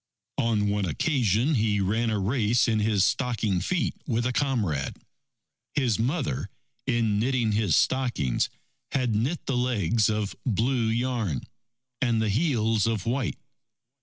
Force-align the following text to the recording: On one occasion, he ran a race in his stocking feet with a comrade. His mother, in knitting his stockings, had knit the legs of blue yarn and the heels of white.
On 0.39 0.67
one 0.67 0.85
occasion, 0.87 1.53
he 1.53 1.79
ran 1.79 2.09
a 2.09 2.17
race 2.17 2.67
in 2.67 2.79
his 2.79 3.05
stocking 3.05 3.59
feet 3.61 3.93
with 4.07 4.25
a 4.25 4.33
comrade. 4.33 4.97
His 5.75 5.99
mother, 5.99 6.49
in 6.87 7.19
knitting 7.19 7.51
his 7.51 7.75
stockings, 7.75 8.49
had 8.93 9.13
knit 9.13 9.45
the 9.45 9.55
legs 9.55 10.09
of 10.09 10.35
blue 10.43 10.87
yarn 10.87 11.43
and 12.01 12.19
the 12.19 12.29
heels 12.29 12.87
of 12.87 13.05
white. 13.05 13.37